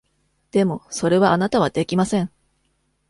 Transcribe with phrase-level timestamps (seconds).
[0.49, 2.31] でも、それはあなたはできません！